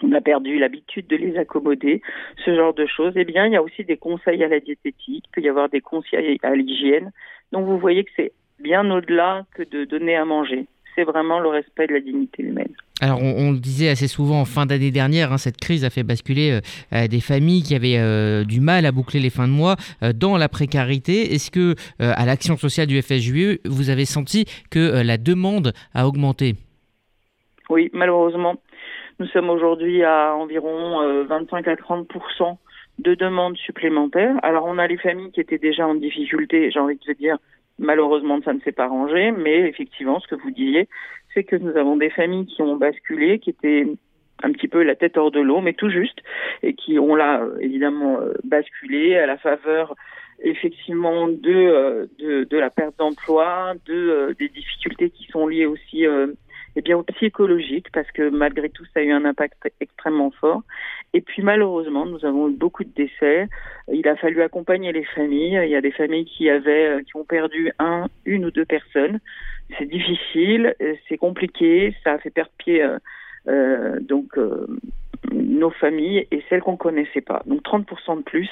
on 0.03 0.13
a 0.13 0.21
perdu 0.21 0.59
l'habitude 0.59 1.07
de 1.07 1.17
les 1.17 1.37
accommoder, 1.37 2.03
ce 2.45 2.55
genre 2.55 2.75
de 2.75 2.87
choses. 2.87 3.13
Eh 3.17 3.25
bien, 3.25 3.47
il 3.47 3.53
y 3.53 3.57
a 3.57 3.63
aussi 3.63 3.85
des 3.85 3.97
conseils 3.97 4.43
à 4.43 4.49
la 4.49 4.61
diététique, 4.61 5.25
il 5.27 5.31
peut 5.33 5.41
y 5.41 5.49
avoir 5.49 5.69
des 5.69 5.81
conseils 5.81 6.39
à 6.43 6.55
l'hygiène. 6.55 7.13
Donc, 7.53 7.67
vous 7.67 7.79
voyez 7.79 8.05
que 8.05 8.11
c'est 8.17 8.33
bien 8.61 8.89
au-delà 8.91 9.45
que 9.55 9.63
de 9.63 9.85
donner 9.85 10.17
à 10.17 10.25
manger. 10.25 10.67
C'est 10.95 11.05
vraiment 11.05 11.39
le 11.39 11.49
respect 11.49 11.87
de 11.87 11.95
la 11.95 12.01
dignité 12.01 12.43
humaine. 12.43 12.75
Alors, 13.01 13.23
on, 13.23 13.53
le 13.53 13.59
disait 13.59 13.89
assez 13.89 14.09
souvent 14.09 14.43
en 14.43 14.45
fin 14.45 14.67
d'année 14.67 14.91
dernière, 14.91 15.33
hein, 15.33 15.39
cette 15.39 15.57
crise 15.57 15.87
a 15.87 15.91
fait 15.91 16.03
basculer 16.03 16.51
euh, 16.51 16.61
euh, 16.93 17.09
des 17.09 17.21
familles 17.21 17.63
qui 17.63 17.75
avaient 17.75 17.97
euh, 17.97 18.45
du 18.45 18.61
mal 18.61 18.85
à 18.85 18.93
boucler 18.93 19.21
les 19.21 19.31
fins 19.31 19.49
de 19.49 19.53
mois 19.53 19.77
dans 20.15 20.37
la 20.37 20.51
précarité. 20.51 21.33
Est-ce 21.35 21.51
que, 21.51 21.75
à 21.99 22.27
l'action 22.27 22.57
sociale 22.57 22.87
du 22.87 23.01
FSJE, 23.01 23.61
vous 23.65 23.89
avez 23.89 24.05
senti 24.05 24.45
que 24.71 25.03
la 25.03 25.17
demande 25.17 25.73
a 25.95 26.07
augmenté? 26.07 26.57
Oui, 27.71 27.89
malheureusement. 27.93 28.57
Nous 29.21 29.27
sommes 29.27 29.51
aujourd'hui 29.51 30.03
à 30.03 30.35
environ 30.35 31.25
25 31.27 31.69
à 31.69 31.75
30% 31.75 32.57
de 33.01 33.15
demandes 33.15 33.59
supplémentaires. 33.59 34.37
Alors, 34.43 34.65
on 34.65 34.79
a 34.79 34.87
les 34.87 34.97
familles 34.97 35.31
qui 35.31 35.43
étaient 35.43 35.59
déjà 35.59 35.87
en 35.87 35.95
difficulté, 35.95 36.71
j'ai 36.71 36.81
envie 36.81 36.97
de 37.07 37.13
dire, 37.13 37.37
malheureusement, 37.79 38.41
ça 38.43 38.55
ne 38.55 38.61
s'est 38.61 38.73
pas 38.73 38.89
rangé, 38.89 39.31
mais 39.31 39.69
effectivement, 39.69 40.21
ce 40.21 40.27
que 40.27 40.37
vous 40.37 40.51
disiez, 40.51 40.89
c'est 41.35 41.45
que 41.45 41.57
nous 41.57 41.77
avons 41.77 41.99
des 41.99 42.09
familles 42.09 42.47
qui 42.47 42.63
ont 42.63 42.77
basculé, 42.77 43.39
qui 43.41 43.51
étaient 43.51 43.87
un 44.43 44.53
petit 44.53 44.69
peu 44.69 44.83
la 44.83 44.95
tête 44.95 45.19
hors 45.19 45.31
de 45.31 45.41
l'eau, 45.41 45.61
mais 45.61 45.75
tout 45.75 45.91
juste, 45.91 46.23
et 46.63 46.73
qui 46.73 46.99
ont 46.99 47.15
là 47.15 47.43
évidemment 47.61 48.21
basculé 48.43 49.19
à 49.19 49.27
la 49.27 49.37
faveur 49.37 49.97
effectivement 50.43 51.29
de, 51.29 52.09
de, 52.19 52.45
de 52.45 52.57
la 52.57 52.71
perte 52.71 52.99
d'emploi, 52.99 53.75
de 53.85 54.35
des 54.39 54.49
difficultés 54.49 55.11
qui 55.11 55.25
sont 55.25 55.47
liées 55.47 55.67
aussi 55.67 56.07
eh 56.77 56.83
bien, 56.83 57.03
psychologique, 57.15 57.89
parce 57.93 58.11
que 58.13 58.29
malgré 58.31 58.69
tout, 58.69 58.85
ça 58.93 59.01
a 59.01 59.03
eu 59.03 59.13
un 59.13 59.25
impact 59.25 59.71
extrêmement 59.81 60.31
fort. 60.31 60.63
Et 61.13 61.21
puis, 61.21 61.43
malheureusement, 61.43 62.07
nous 62.07 62.25
avons 62.25 62.49
eu 62.49 62.57
beaucoup 62.57 62.85
de 62.85 62.93
décès. 62.95 63.49
Il 63.93 64.07
a 64.09 64.17
fallu 64.17 64.43
accompagner 64.43 64.93
les 64.93 65.05
familles. 65.05 65.61
Il 65.65 65.71
y 65.71 65.77
a 65.77 65.81
des 65.81 65.91
familles 65.91 66.27
qui 66.27 66.49
avaient, 66.49 66.87
euh, 66.87 67.03
qui 67.03 67.17
ont 67.17 67.25
perdu 67.25 67.73
un, 67.79 68.07
une 68.25 68.45
ou 68.45 68.51
deux 68.51 68.65
personnes. 68.65 69.21
C'est 69.79 69.87
difficile, 69.87 70.75
euh, 70.81 70.95
c'est 71.09 71.17
compliqué, 71.17 71.95
ça 72.03 72.13
a 72.13 72.19
fait 72.19 72.31
perdre 72.31 72.53
pied, 72.59 72.83
euh, 72.83 72.99
euh 73.49 74.01
donc, 74.01 74.37
euh, 74.39 74.67
nos 75.33 75.71
familles 75.71 76.27
et 76.31 76.43
celles 76.49 76.63
qu'on 76.63 76.77
connaissait 76.77 77.21
pas. 77.21 77.43
Donc 77.47 77.63
30% 77.63 78.19
de 78.19 78.23
plus 78.23 78.51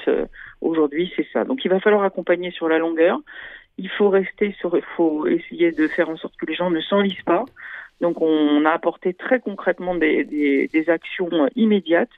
aujourd'hui, 0.60 1.12
c'est 1.16 1.26
ça. 1.32 1.44
Donc 1.44 1.64
il 1.64 1.70
va 1.70 1.80
falloir 1.80 2.02
accompagner 2.02 2.50
sur 2.50 2.68
la 2.68 2.78
longueur. 2.78 3.18
Il 3.78 3.88
faut 3.88 4.10
rester 4.10 4.54
sur, 4.58 4.76
il 4.76 4.84
faut 4.96 5.26
essayer 5.26 5.72
de 5.72 5.88
faire 5.88 6.08
en 6.10 6.16
sorte 6.16 6.36
que 6.36 6.46
les 6.46 6.54
gens 6.54 6.70
ne 6.70 6.80
s'enlisent 6.80 7.22
pas. 7.24 7.44
Donc 8.00 8.20
on 8.20 8.64
a 8.64 8.70
apporté 8.70 9.14
très 9.14 9.40
concrètement 9.40 9.94
des, 9.94 10.84
actions 10.88 11.48
immédiates 11.56 12.10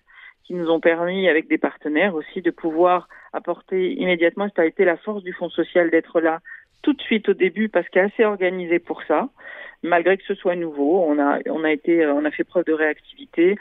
qui 0.44 0.54
nous 0.54 0.70
ont 0.70 0.80
permis, 0.80 1.28
avec 1.28 1.48
des 1.48 1.58
partenaires 1.58 2.14
aussi, 2.14 2.42
de 2.42 2.50
pouvoir 2.50 3.08
apporter 3.32 3.92
immédiatement. 3.92 4.48
Ça 4.56 4.62
a 4.62 4.66
été 4.66 4.84
la 4.84 4.96
force 4.96 5.22
du 5.22 5.32
Fonds 5.32 5.50
social 5.50 5.90
d'être 5.90 6.20
là 6.20 6.40
tout 6.82 6.92
de 6.92 7.00
suite 7.02 7.28
au 7.28 7.34
début 7.34 7.68
parce 7.68 7.88
qu'il 7.88 8.00
est 8.00 8.06
assez 8.06 8.24
organisé 8.24 8.78
pour 8.78 9.02
ça. 9.04 9.28
Malgré 9.82 10.16
que 10.16 10.24
ce 10.24 10.34
soit 10.34 10.56
nouveau, 10.56 11.02
on 11.04 11.18
a, 11.18 11.38
on 11.46 11.64
a 11.64 11.72
été, 11.72 12.06
on 12.06 12.24
a 12.24 12.30
fait 12.30 12.44
preuve 12.44 12.64
de 12.64 12.72
réactivité. 12.72 13.56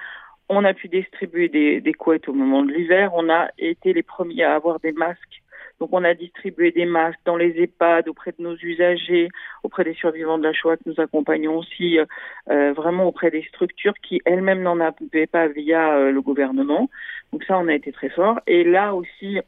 On 0.49 0.65
a 0.65 0.73
pu 0.73 0.87
distribuer 0.87 1.47
des, 1.47 1.79
des 1.79 1.93
couettes 1.93 2.27
au 2.27 2.33
moment 2.33 2.63
de 2.63 2.71
l'hiver. 2.71 3.11
On 3.13 3.29
a 3.29 3.49
été 3.57 3.93
les 3.93 4.03
premiers 4.03 4.43
à 4.43 4.55
avoir 4.55 4.79
des 4.79 4.91
masques 4.91 5.41
donc 5.79 5.89
on 5.93 6.03
a 6.03 6.13
distribué 6.13 6.71
des 6.71 6.85
masques 6.85 7.19
dans 7.25 7.37
les 7.37 7.61
EHPAD 7.61 8.09
auprès 8.09 8.33
de 8.37 8.43
nos 8.43 8.55
usagers, 8.55 9.29
auprès 9.63 9.83
des 9.83 9.93
survivants 9.93 10.37
de 10.37 10.43
la 10.43 10.53
Shoah 10.53 10.77
que 10.77 10.83
nous 10.85 10.99
accompagnons 10.99 11.57
aussi 11.57 11.99
euh, 11.99 12.05
euh 12.49 12.73
vraiment 12.73 13.05
auprès 13.05 13.31
des 13.31 13.43
structures 13.43 13.93
qui 14.01 14.21
elles-mêmes 14.25 14.61
n'en 14.61 14.79
avaient 14.79 15.27
pas 15.27 15.47
via 15.47 15.95
euh, 15.95 16.11
le 16.11 16.21
gouvernement. 16.21 16.89
Donc 17.31 17.43
ça, 17.45 17.57
on 17.57 17.67
a 17.67 17.73
été 17.73 17.91
très 17.91 18.09
fort. 18.09 18.39
Et 18.47 18.63
là 18.63 18.93
aussi, 18.93 19.39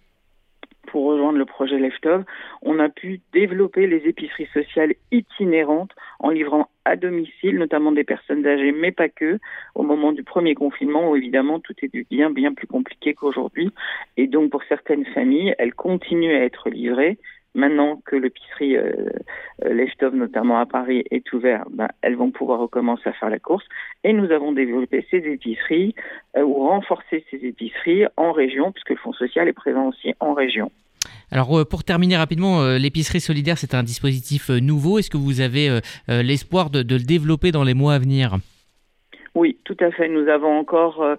pour 0.87 1.05
rejoindre 1.05 1.37
le 1.37 1.45
projet 1.45 1.77
Leftov, 1.77 2.23
on 2.61 2.79
a 2.79 2.89
pu 2.89 3.21
développer 3.33 3.87
les 3.87 4.07
épiceries 4.07 4.49
sociales 4.53 4.93
itinérantes 5.11 5.91
en 6.19 6.29
livrant 6.29 6.69
à 6.85 6.95
domicile, 6.95 7.57
notamment 7.57 7.91
des 7.91 8.03
personnes 8.03 8.45
âgées, 8.45 8.71
mais 8.71 8.91
pas 8.91 9.09
que, 9.09 9.39
au 9.75 9.83
moment 9.83 10.11
du 10.11 10.23
premier 10.23 10.55
confinement 10.55 11.11
où 11.11 11.15
évidemment 11.15 11.59
tout 11.59 11.75
est 11.81 12.09
bien, 12.09 12.29
bien 12.29 12.53
plus 12.53 12.67
compliqué 12.67 13.13
qu'aujourd'hui. 13.13 13.71
Et 14.17 14.27
donc 14.27 14.51
pour 14.51 14.63
certaines 14.63 15.05
familles, 15.05 15.55
elles 15.59 15.73
continuent 15.73 16.35
à 16.35 16.43
être 16.43 16.69
livrées. 16.69 17.17
Maintenant 17.53 18.01
que 18.05 18.15
l'épicerie 18.15 18.77
euh, 18.77 18.93
euh 19.65 19.73
Leftov, 19.73 20.15
notamment 20.15 20.59
à 20.59 20.65
Paris, 20.65 21.03
est 21.11 21.31
ouverte, 21.33 21.67
ben, 21.71 21.89
elles 22.01 22.15
vont 22.15 22.31
pouvoir 22.31 22.59
recommencer 22.59 23.09
à 23.09 23.13
faire 23.13 23.29
la 23.29 23.39
course. 23.39 23.65
Et 24.03 24.13
nous 24.13 24.31
avons 24.31 24.53
développé 24.53 25.05
ces 25.11 25.17
épiceries 25.17 25.93
euh, 26.37 26.43
ou 26.43 26.67
renforcé 26.67 27.25
ces 27.29 27.37
épiceries 27.37 28.05
en 28.15 28.31
région, 28.31 28.71
puisque 28.71 28.91
le 28.91 28.95
Fonds 28.95 29.13
social 29.13 29.49
est 29.49 29.53
présent 29.53 29.89
aussi 29.89 30.13
en 30.21 30.33
région. 30.33 30.71
Alors 31.29 31.59
euh, 31.59 31.65
pour 31.65 31.83
terminer 31.83 32.15
rapidement, 32.17 32.65
l'épicerie 32.77 33.21
solidaire, 33.21 33.57
c'est 33.57 33.73
un 33.73 33.83
dispositif 33.83 34.49
nouveau. 34.49 34.99
Est-ce 34.99 35.09
que 35.09 35.17
vous 35.17 35.41
avez 35.41 35.79
l'espoir 36.07 36.69
de, 36.69 36.79
le 36.79 37.03
développer 37.03 37.51
dans 37.51 37.63
les 37.63 37.73
mois 37.73 37.95
à 37.95 37.99
venir? 37.99 38.37
Oui, 39.33 39.57
tout 39.63 39.77
à 39.79 39.91
fait. 39.91 40.09
Nous 40.09 40.27
avons 40.27 40.59
encore 40.59 41.01
euh, 41.01 41.15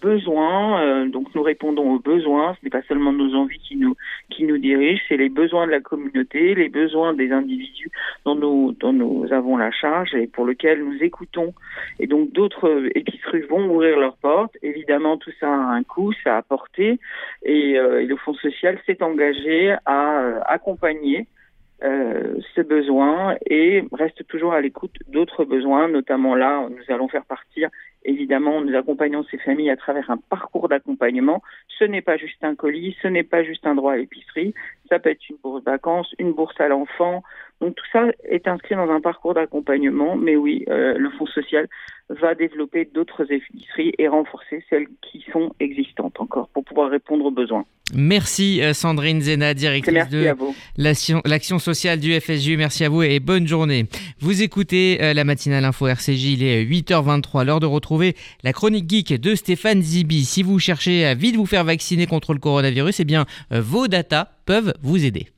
besoin, 0.00 0.80
euh, 0.80 1.08
donc 1.08 1.34
nous 1.34 1.42
répondons 1.42 1.90
aux 1.90 1.98
besoins. 1.98 2.54
Ce 2.54 2.64
n'est 2.64 2.70
pas 2.70 2.82
seulement 2.82 3.12
nos 3.12 3.34
envies 3.34 3.58
qui 3.58 3.74
nous 3.74 3.96
qui 4.30 4.44
nous 4.44 4.58
dirigent, 4.58 5.02
c'est 5.08 5.16
les 5.16 5.28
besoins 5.28 5.66
de 5.66 5.72
la 5.72 5.80
communauté, 5.80 6.54
les 6.54 6.68
besoins 6.68 7.14
des 7.14 7.32
individus 7.32 7.90
dont 8.24 8.36
nous 8.36 8.76
dont 8.78 8.92
nous 8.92 9.26
avons 9.32 9.56
la 9.56 9.72
charge 9.72 10.14
et 10.14 10.28
pour 10.28 10.46
lesquels 10.46 10.84
nous 10.84 11.02
écoutons. 11.02 11.52
Et 11.98 12.06
donc 12.06 12.30
d'autres 12.32 12.88
épiceries 12.94 13.42
vont 13.42 13.68
ouvrir 13.68 13.98
leurs 13.98 14.18
portes. 14.18 14.56
Évidemment, 14.62 15.16
tout 15.16 15.32
ça 15.40 15.48
a 15.48 15.72
un 15.74 15.82
coût, 15.82 16.12
ça 16.22 16.36
a 16.36 16.42
porté, 16.42 17.00
et, 17.42 17.76
euh, 17.76 18.06
le 18.06 18.16
Fonds 18.16 18.34
social 18.34 18.78
s'est 18.86 19.02
engagé 19.02 19.74
à 19.84 20.42
accompagner 20.46 21.26
euh, 21.84 22.34
ce 22.56 22.60
besoin 22.60 23.36
et 23.46 23.84
reste 23.92 24.26
toujours 24.26 24.52
à 24.52 24.60
l'écoute 24.60 24.96
d'autres 25.06 25.44
besoins, 25.44 25.88
notamment 25.88 26.34
là, 26.34 26.68
nous 26.68 26.92
allons 26.94 27.08
faire 27.08 27.24
partir, 27.24 27.70
évidemment, 28.04 28.60
nous 28.60 28.74
accompagnons 28.76 29.24
ces 29.30 29.38
familles 29.38 29.70
à 29.70 29.76
travers 29.76 30.10
un 30.10 30.16
parcours 30.16 30.68
d'accompagnement. 30.68 31.42
Ce 31.78 31.84
n'est 31.84 32.02
pas 32.02 32.16
juste 32.16 32.42
un 32.42 32.56
colis, 32.56 32.96
ce 33.02 33.08
n'est 33.08 33.22
pas 33.22 33.44
juste 33.44 33.66
un 33.66 33.76
droit 33.76 33.92
à 33.92 33.96
l'épicerie, 33.96 34.54
ça 34.88 34.98
peut 34.98 35.10
être 35.10 35.28
une 35.28 35.36
bourse 35.36 35.62
de 35.62 35.70
vacances, 35.70 36.14
une 36.18 36.32
bourse 36.32 36.60
à 36.60 36.68
l'enfant. 36.68 37.22
Donc 37.60 37.74
tout 37.74 37.84
ça 37.92 38.06
est 38.24 38.46
inscrit 38.46 38.76
dans 38.76 38.90
un 38.90 39.00
parcours 39.00 39.34
d'accompagnement, 39.34 40.16
mais 40.16 40.36
oui, 40.36 40.64
euh, 40.68 40.94
le 40.96 41.10
Fonds 41.10 41.26
social 41.26 41.68
va 42.08 42.34
développer 42.34 42.86
d'autres 42.86 43.30
épiceries 43.30 43.92
et 43.98 44.08
renforcer 44.08 44.64
celles 44.70 44.86
qui 45.02 45.24
sont 45.32 45.54
existantes 45.60 46.20
encore 46.20 46.48
pour 46.48 46.64
pouvoir 46.64 46.90
répondre 46.90 47.24
aux 47.24 47.30
besoins. 47.30 47.64
Merci 47.94 48.62
euh, 48.62 48.72
Sandrine 48.74 49.20
Zena, 49.20 49.54
directrice 49.54 50.08
de 50.08 50.34
l'action 50.76 51.58
sociale 51.58 52.00
du 52.00 52.18
FSJU. 52.18 52.56
Merci 52.56 52.84
à 52.84 52.88
vous 52.88 53.02
et 53.02 53.18
bonne 53.20 53.46
journée. 53.46 53.86
Vous 54.20 54.42
écoutez 54.42 54.98
euh, 55.02 55.14
la 55.14 55.24
matinale 55.24 55.64
info 55.64 55.86
RCJ, 55.86 56.32
il 56.32 56.42
est 56.42 56.64
8h23, 56.64 57.44
l'heure 57.44 57.60
de 57.60 57.66
retrouver 57.66 58.14
la 58.42 58.52
chronique 58.52 58.88
geek 58.88 59.20
de 59.20 59.34
Stéphane 59.34 59.82
Zibi. 59.82 60.24
Si 60.24 60.42
vous 60.42 60.58
cherchez 60.58 61.06
à 61.06 61.14
vite 61.14 61.36
vous 61.36 61.46
faire 61.46 61.64
vacciner 61.64 62.06
contre 62.06 62.34
le 62.34 62.40
coronavirus, 62.40 63.00
eh 63.00 63.04
bien 63.04 63.26
euh, 63.52 63.60
vos 63.60 63.88
datas 63.88 64.28
peuvent 64.44 64.74
vous 64.82 65.04
aider. 65.04 65.28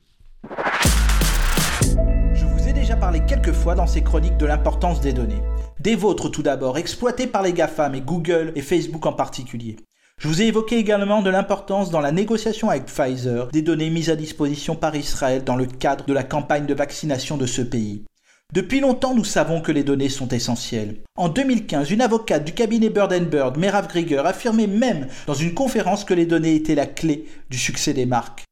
Dans 3.61 3.85
ces 3.85 4.01
chroniques 4.01 4.37
de 4.37 4.47
l'importance 4.47 5.01
des 5.01 5.13
données. 5.13 5.43
Des 5.79 5.95
vôtres 5.95 6.29
tout 6.29 6.41
d'abord, 6.41 6.79
exploitées 6.79 7.27
par 7.27 7.43
les 7.43 7.53
GAFAM 7.53 7.93
et 7.93 8.01
Google 8.01 8.51
et 8.55 8.61
Facebook 8.61 9.05
en 9.05 9.13
particulier. 9.13 9.77
Je 10.17 10.27
vous 10.27 10.41
ai 10.41 10.45
évoqué 10.45 10.77
également 10.77 11.21
de 11.21 11.29
l'importance 11.29 11.91
dans 11.91 11.99
la 11.99 12.11
négociation 12.11 12.69
avec 12.69 12.87
Pfizer 12.87 13.47
des 13.49 13.61
données 13.61 13.91
mises 13.91 14.09
à 14.09 14.15
disposition 14.15 14.75
par 14.75 14.95
Israël 14.95 15.43
dans 15.43 15.55
le 15.55 15.67
cadre 15.67 16.05
de 16.05 16.13
la 16.13 16.23
campagne 16.23 16.65
de 16.65 16.73
vaccination 16.73 17.37
de 17.37 17.45
ce 17.45 17.61
pays. 17.61 18.03
Depuis 18.51 18.79
longtemps, 18.79 19.13
nous 19.13 19.23
savons 19.23 19.61
que 19.61 19.71
les 19.71 19.83
données 19.83 20.09
sont 20.09 20.27
essentielles. 20.29 20.97
En 21.15 21.29
2015, 21.29 21.91
une 21.91 22.01
avocate 22.01 22.43
du 22.43 22.53
cabinet 22.53 22.89
Bird 22.89 23.13
Bird, 23.29 23.57
Merav 23.57 23.87
Grieger, 23.87 24.23
affirmait 24.25 24.67
même 24.67 25.07
dans 25.27 25.35
une 25.35 25.53
conférence 25.53 26.03
que 26.03 26.15
les 26.15 26.25
données 26.25 26.55
étaient 26.55 26.75
la 26.75 26.87
clé 26.87 27.25
du 27.49 27.57
succès 27.57 27.93
des 27.93 28.07
marques. 28.07 28.43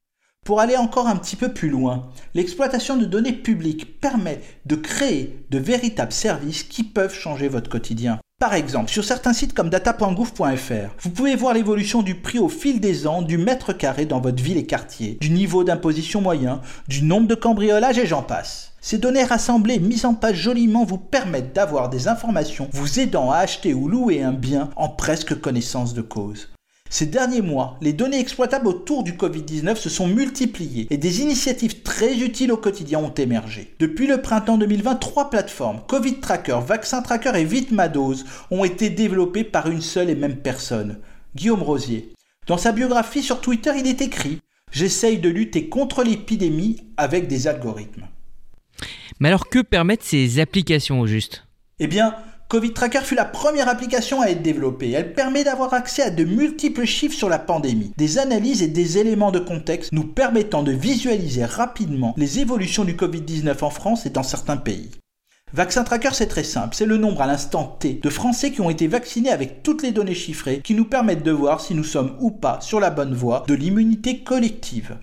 Pour 0.50 0.62
aller 0.62 0.78
encore 0.78 1.06
un 1.06 1.16
petit 1.16 1.36
peu 1.36 1.54
plus 1.54 1.70
loin, 1.70 2.08
l'exploitation 2.34 2.98
de 2.98 3.06
données 3.06 3.34
publiques 3.34 4.02
permet 4.02 4.42
de 4.66 4.74
créer 4.74 5.46
de 5.52 5.60
véritables 5.60 6.12
services 6.12 6.64
qui 6.64 6.82
peuvent 6.84 7.14
changer 7.14 7.48
votre 7.48 7.70
quotidien. 7.70 8.18
Par 8.40 8.56
exemple, 8.56 8.90
sur 8.90 9.04
certains 9.04 9.34
sites 9.34 9.54
comme 9.54 9.70
data.gouv.fr, 9.70 10.96
vous 11.02 11.10
pouvez 11.12 11.36
voir 11.36 11.54
l'évolution 11.54 12.02
du 12.02 12.16
prix 12.16 12.40
au 12.40 12.50
fil 12.50 12.80
des 12.80 13.06
ans 13.06 13.22
du 13.22 13.38
mètre 13.38 13.74
carré 13.74 14.08
dans 14.08 14.22
votre 14.22 14.42
ville 14.42 14.58
et 14.58 14.66
quartier, 14.66 15.20
du 15.22 15.30
niveau 15.30 15.64
d'imposition 15.64 16.20
moyen, 16.20 16.62
du 16.88 17.04
nombre 17.04 17.28
de 17.28 17.36
cambriolages 17.36 18.00
et 18.00 18.08
j'en 18.08 18.24
passe. 18.24 18.72
Ces 18.82 18.98
données 18.98 19.26
rassemblées, 19.26 19.78
mises 19.78 20.06
en 20.06 20.16
page 20.16 20.38
joliment, 20.38 20.84
vous 20.84 20.98
permettent 20.98 21.54
d'avoir 21.54 21.92
des 21.92 22.08
informations 22.08 22.70
vous 22.74 23.00
aidant 23.00 23.30
à 23.30 23.38
acheter 23.38 23.76
ou 23.76 23.88
louer 23.88 24.24
un 24.24 24.34
bien 24.34 24.72
en 24.78 24.90
presque 24.90 25.40
connaissance 25.40 25.94
de 25.94 26.02
cause. 26.02 26.50
Ces 26.92 27.06
derniers 27.06 27.44
mois, 27.44 27.78
les 27.82 27.94
données 27.94 28.20
exploitables 28.20 28.68
autour 28.68 29.04
du 29.04 29.14
Covid-19 29.14 29.76
se 29.76 29.90
sont 29.90 30.08
multipliées 30.08 30.88
et 30.90 30.98
des 30.98 31.22
initiatives 31.22 31.84
très 31.84 32.18
utiles 32.18 32.52
au 32.52 32.58
quotidien 32.58 32.98
ont 32.98 33.14
émergé. 33.14 33.76
Depuis 33.80 34.08
le 34.08 34.24
printemps 34.24 34.58
2020, 34.58 34.96
trois 34.96 35.30
plateformes, 35.30 35.82
Covid 35.88 36.20
Tracker, 36.20 36.60
Vaccin 36.66 37.04
Tracker 37.04 37.34
et 37.36 37.46
Vitmadose, 37.46 38.26
ont 38.50 38.66
été 38.66 38.90
développées 38.90 39.44
par 39.44 39.70
une 39.70 39.82
seule 39.82 40.10
et 40.10 40.16
même 40.16 40.38
personne, 40.38 40.98
Guillaume 41.36 41.62
Rosier. 41.62 42.14
Dans 42.48 42.58
sa 42.58 42.72
biographie 42.72 43.22
sur 43.22 43.40
Twitter, 43.40 43.72
il 43.78 43.86
est 43.86 44.02
écrit 44.02 44.42
J'essaye 44.72 45.20
de 45.20 45.30
lutter 45.30 45.70
contre 45.70 46.04
l'épidémie 46.04 46.78
avec 46.98 47.28
des 47.28 47.48
algorithmes. 47.48 48.08
Mais 49.20 49.28
alors 49.28 49.48
que 49.48 49.60
permettent 49.60 50.04
ces 50.04 50.40
applications 50.40 51.02
au 51.02 51.08
juste? 51.08 51.46
Eh 51.80 51.88
bien, 51.88 52.16
Covid 52.50 52.74
Tracker 52.74 53.02
fut 53.02 53.14
la 53.14 53.26
première 53.26 53.70
application 53.70 54.22
à 54.22 54.26
être 54.26 54.42
développée. 54.42 54.90
Elle 54.90 55.14
permet 55.14 55.44
d'avoir 55.44 55.76
accès 55.76 56.02
à 56.02 56.10
de 56.10 56.24
multiples 56.24 56.86
chiffres 56.86 57.16
sur 57.16 57.30
la 57.30 57.38
pandémie, 57.38 57.92
des 57.96 58.18
analyses 58.18 58.64
et 58.64 58.68
des 58.68 58.98
éléments 58.98 59.30
de 59.30 59.38
contexte 59.38 59.92
nous 59.92 60.04
permettant 60.04 60.64
de 60.64 60.72
visualiser 60.72 61.46
rapidement 61.46 62.16
les 62.18 62.40
évolutions 62.40 62.86
du 62.86 62.96
Covid-19 62.96 63.64
en 63.64 63.70
France 63.70 64.08
et 64.08 64.10
dans 64.10 64.24
certains 64.24 64.58
pays. 64.58 64.90
Vaccin 65.54 65.84
Tracker, 65.84 66.10
c'est 66.14 66.26
très 66.26 66.44
simple, 66.44 66.74
c'est 66.76 66.88
le 66.88 66.98
nombre 66.98 67.22
à 67.22 67.28
l'instant 67.28 67.78
T 67.80 68.00
de 68.02 68.10
Français 68.10 68.52
qui 68.52 68.62
ont 68.62 68.72
été 68.72 68.88
vaccinés 68.88 69.30
avec 69.30 69.62
toutes 69.62 69.84
les 69.84 69.92
données 69.92 70.16
chiffrées 70.16 70.62
qui 70.64 70.74
nous 70.74 70.86
permettent 70.86 71.22
de 71.22 71.32
voir 71.32 71.62
si 71.62 71.76
nous 71.76 71.84
sommes 71.84 72.16
ou 72.20 72.32
pas 72.32 72.62
sur 72.62 72.80
la 72.80 72.90
bonne 72.90 73.14
voie 73.14 73.44
de 73.48 73.54
l'immunité 73.54 74.24
collective. 74.24 74.98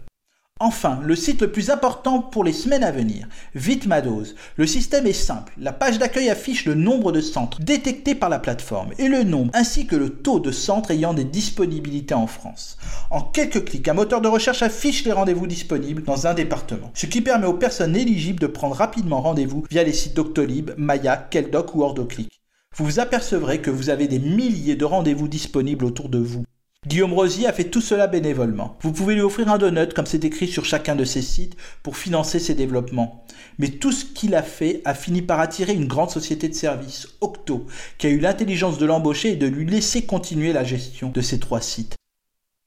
Enfin, 0.59 1.01
le 1.03 1.15
site 1.17 1.43
le 1.43 1.53
plus 1.53 1.69
important 1.69 2.19
pour 2.19 2.43
les 2.43 2.55
semaines 2.55 2.83
à 2.83 2.91
venir, 2.91 3.29
Vite 3.55 3.87
ma 3.87 4.01
dose. 4.01 4.35
Le 4.57 4.67
système 4.67 5.07
est 5.07 5.13
simple. 5.13 5.53
La 5.59 5.75
page 5.75 5.99
d'accueil 5.99 6.31
affiche 6.31 6.65
le 6.65 6.75
nombre 6.75 7.13
de 7.13 7.21
centres 7.21 7.61
détectés 7.61 8.15
par 8.15 8.31
la 8.31 8.39
plateforme 8.39 8.93
et 8.99 9.09
le 9.09 9.23
nombre 9.23 9.51
ainsi 9.53 9.87
que 9.87 9.97
le 9.97 10.09
taux 10.09 10.41
de 10.41 10.51
centres 10.53 10.93
ayant 10.93 11.13
des 11.13 11.25
disponibilités 11.25 12.15
en 12.15 12.27
France. 12.27 12.79
En 13.11 13.21
quelques 13.21 13.67
clics, 13.67 13.87
un 13.87 13.93
moteur 13.93 14.23
de 14.23 14.29
recherche 14.29 14.63
affiche 14.63 15.05
les 15.05 15.13
rendez-vous 15.13 15.47
disponibles 15.47 16.05
dans 16.05 16.27
un 16.27 16.33
département, 16.33 16.91
ce 16.95 17.05
qui 17.05 17.21
permet 17.21 17.47
aux 17.47 17.53
personnes 17.53 17.95
éligibles 17.95 18.41
de 18.41 18.47
prendre 18.47 18.77
rapidement 18.77 19.21
rendez-vous 19.21 19.67
via 19.71 19.85
les 19.85 19.93
sites 19.93 20.17
Doctolib, 20.17 20.71
Maya, 20.79 21.19
Keldoc 21.19 21.75
ou 21.75 21.83
Ordoclick. 21.83 22.41
Vous 22.75 22.87
vous 22.87 22.99
apercevrez 22.99 23.61
que 23.61 23.71
vous 23.71 23.91
avez 23.91 24.09
des 24.09 24.19
milliers 24.19 24.77
de 24.77 24.87
rendez-vous 24.87 25.29
disponibles 25.29 25.85
autour 25.85 26.09
de 26.09 26.19
vous. 26.19 26.45
Guillaume 26.87 27.15
Rosier 27.15 27.49
a 27.49 27.53
fait 27.53 27.65
tout 27.65 27.81
cela 27.81 28.07
bénévolement. 28.07 28.77
Vous 28.81 28.93
pouvez 28.93 29.17
lui 29.17 29.23
offrir 29.23 29.51
un 29.51 29.59
donut, 29.59 29.93
comme 29.93 30.07
c'est 30.07 30.25
écrit 30.25 30.47
sur 30.47 30.65
chacun 30.65 30.95
de 30.95 31.05
ses 31.05 31.21
sites, 31.21 31.57
pour 31.83 31.97
financer 31.97 32.39
ses 32.39 32.55
développements. 32.55 33.25
Mais 33.59 33.71
tout 33.71 33.91
ce 33.91 34.05
qu'il 34.05 34.37
a 34.37 34.43
fait 34.45 34.83
a 34.85 34.95
fini 34.95 35.21
par 35.21 35.41
attirer 35.41 35.73
une 35.75 35.89
grande 35.89 36.11
société 36.11 36.49
de 36.49 36.55
services, 36.55 37.09
Octo, 37.21 37.67
qui 37.99 38.07
a 38.07 38.11
eu 38.11 38.21
l'intelligence 38.21 38.79
de 38.79 38.87
l'embaucher 38.87 39.33
et 39.33 39.37
de 39.37 39.49
lui 39.49 39.67
laisser 39.67 40.03
continuer 40.03 40.53
la 40.53 40.63
gestion 40.63 41.11
de 41.11 41.21
ces 41.21 41.41
trois 41.41 41.61
sites. 41.61 41.97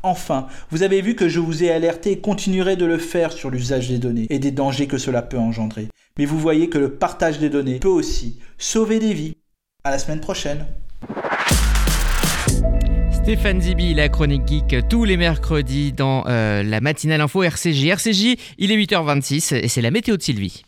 Enfin, 0.04 0.48
vous 0.70 0.84
avez 0.84 1.02
vu 1.02 1.16
que 1.16 1.30
je 1.30 1.40
vous 1.40 1.64
ai 1.64 1.72
alerté 1.72 2.12
et 2.12 2.20
continuerai 2.20 2.76
de 2.76 2.86
le 2.86 2.98
faire 2.98 3.32
sur 3.32 3.50
l'usage 3.50 3.88
des 3.88 4.00
données 4.00 4.28
et 4.30 4.40
des 4.40 4.52
dangers 4.52 4.88
que 4.88 4.98
cela 4.98 5.22
peut 5.22 5.40
engendrer. 5.40 5.88
Mais 6.18 6.26
vous 6.26 6.40
voyez 6.40 6.68
que 6.68 6.78
le 6.78 6.94
partage 6.96 7.40
des 7.40 7.50
données 7.50 7.80
peut 7.80 7.88
aussi 7.88 8.38
sauver 8.58 9.00
des 9.00 9.14
vies. 9.14 9.38
À 9.86 9.92
la 9.92 10.00
semaine 10.00 10.20
prochaine. 10.20 10.66
Stéphane 13.22 13.60
Zibi, 13.62 13.94
la 13.94 14.08
chronique 14.08 14.48
geek, 14.48 14.88
tous 14.88 15.04
les 15.04 15.18
mercredis 15.18 15.92
dans 15.92 16.24
euh, 16.28 16.64
la 16.64 16.80
matinale 16.80 17.20
info 17.20 17.44
RCJ. 17.44 17.86
RCJ, 17.86 18.38
il 18.58 18.72
est 18.72 18.78
8h26 18.78 19.56
et 19.56 19.68
c'est 19.68 19.82
la 19.82 19.92
météo 19.92 20.16
de 20.16 20.22
Sylvie. 20.22 20.64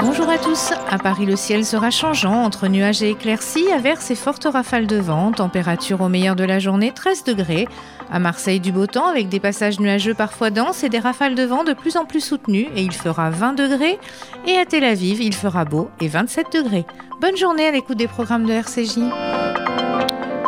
Bonjour 0.00 0.28
à 0.30 0.38
tous. 0.38 0.72
À 0.90 0.98
Paris, 0.98 1.26
le 1.26 1.36
ciel 1.36 1.66
sera 1.66 1.90
changeant 1.90 2.44
entre 2.44 2.66
nuages 2.66 3.02
et 3.02 3.10
éclaircies, 3.10 3.70
averses 3.70 4.10
et 4.10 4.14
fortes 4.14 4.48
rafales 4.50 4.86
de 4.86 4.96
vent. 4.96 5.30
Température 5.30 6.00
au 6.00 6.08
meilleur 6.08 6.34
de 6.34 6.44
la 6.44 6.58
journée, 6.58 6.92
13 6.94 7.24
degrés. 7.24 7.68
À 8.10 8.18
Marseille, 8.18 8.58
du 8.58 8.72
beau 8.72 8.86
temps 8.86 9.06
avec 9.06 9.28
des 9.28 9.38
passages 9.38 9.80
nuageux 9.80 10.14
parfois 10.14 10.50
denses 10.50 10.82
et 10.82 10.88
des 10.88 10.98
rafales 10.98 11.34
de 11.34 11.42
vent 11.42 11.62
de 11.62 11.74
plus 11.74 11.96
en 11.98 12.06
plus 12.06 12.24
soutenues 12.24 12.68
et 12.74 12.82
il 12.82 12.92
fera 12.92 13.28
20 13.28 13.52
degrés. 13.52 13.98
Et 14.46 14.56
à 14.56 14.64
Tel 14.64 14.82
Aviv, 14.82 15.20
il 15.20 15.34
fera 15.34 15.66
beau 15.66 15.90
et 16.00 16.08
27 16.08 16.46
degrés. 16.54 16.86
Bonne 17.20 17.36
journée 17.36 17.66
à 17.66 17.70
l'écoute 17.70 17.98
des 17.98 18.08
programmes 18.08 18.46
de 18.46 18.52
RCJ. 18.52 19.57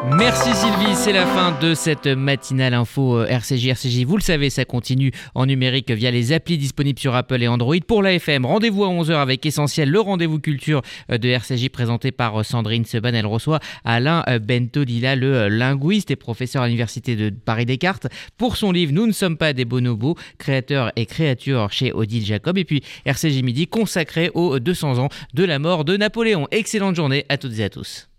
Merci 0.07 0.55
Sylvie, 0.55 0.95
c'est 0.95 1.13
la 1.13 1.27
fin 1.27 1.59
de 1.61 1.75
cette 1.75 2.07
matinale 2.07 2.73
info 2.73 3.23
RCJ. 3.23 3.67
Euh, 3.67 3.71
RCJ, 3.73 4.05
vous 4.05 4.17
le 4.17 4.23
savez, 4.23 4.49
ça 4.49 4.65
continue 4.65 5.13
en 5.35 5.45
numérique 5.45 5.91
via 5.91 6.11
les 6.11 6.33
applis 6.33 6.57
disponibles 6.57 6.99
sur 6.99 7.15
Apple 7.15 7.43
et 7.43 7.49
Android. 7.49 7.77
Pour 7.87 8.03
la 8.03 8.15
FM, 8.15 8.47
rendez-vous 8.47 8.85
à 8.85 8.89
11h 8.89 9.13
avec 9.17 9.45
Essentiel, 9.45 9.91
le 9.91 10.01
rendez-vous 10.01 10.39
culture 10.39 10.81
euh, 11.13 11.19
de 11.19 11.29
RCJ 11.29 11.69
présenté 11.69 12.13
par 12.13 12.41
euh, 12.41 12.43
Sandrine 12.43 12.87
Seban. 12.87 13.13
Elle 13.13 13.27
reçoit 13.27 13.61
Alain 13.85 14.25
Bentodila, 14.41 15.17
le 15.17 15.49
linguiste 15.49 16.11
et 16.11 16.17
professeur 16.17 16.63
à 16.63 16.67
l'Université 16.67 17.15
de 17.15 17.29
Paris-Descartes, 17.29 18.07
pour 18.39 18.57
son 18.57 18.73
livre 18.73 18.93
Nous 18.95 19.07
ne 19.07 19.13
sommes 19.13 19.37
pas 19.37 19.53
des 19.53 19.67
bonobos, 19.67 20.17
créateurs 20.39 20.93
et 20.97 21.05
créatures 21.05 21.71
chez 21.73 21.93
Odile 21.93 22.25
Jacob. 22.25 22.57
Et 22.57 22.65
puis 22.65 22.83
RCJ 23.05 23.43
Midi 23.43 23.67
consacré 23.67 24.31
aux 24.33 24.59
200 24.61 24.99
ans 24.99 25.09
de 25.35 25.45
la 25.45 25.59
mort 25.59 25.85
de 25.85 25.99
Napoléon. 25.99 26.49
Excellente 26.51 26.97
journée 26.97 27.27
à 27.29 27.37
toutes 27.37 27.59
et 27.59 27.65
à 27.65 27.69
tous. 27.69 28.10